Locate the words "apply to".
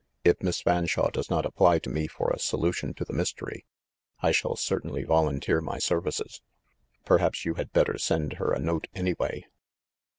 1.45-1.89